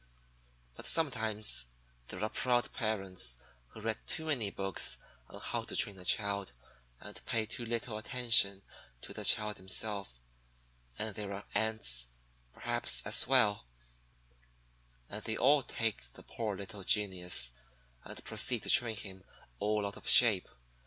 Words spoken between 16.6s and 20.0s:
genius and proceed to train him all out